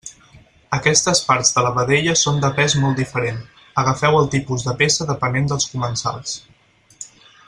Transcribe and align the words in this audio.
Aquestes 0.77 1.19
parts 1.27 1.51
de 1.57 1.63
la 1.65 1.73
vedella 1.75 2.15
són 2.21 2.41
de 2.45 2.51
pes 2.61 2.77
molt 2.85 3.01
diferent, 3.03 3.37
agafeu 3.85 4.19
el 4.23 4.33
tipus 4.37 4.67
de 4.69 4.75
peça 4.83 5.09
depenent 5.13 5.53
dels 5.53 5.69
comensals. 5.75 6.35